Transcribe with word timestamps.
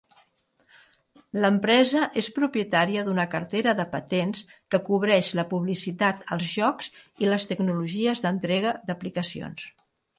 L'empresa 1.43 2.01
és 2.21 2.29
propietària 2.37 3.03
d'una 3.11 3.27
cartera 3.35 3.75
de 3.81 3.87
patents 3.93 4.43
que 4.75 4.81
cobreix 4.89 5.31
la 5.43 5.47
publicitat 5.55 6.27
als 6.37 6.51
jocs 6.57 6.93
i 7.27 7.33
les 7.33 7.49
tecnologies 7.53 8.27
d'entrega 8.29 8.77
d'aplicacions. 8.91 9.73